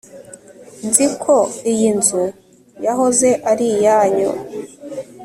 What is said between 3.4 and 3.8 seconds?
ari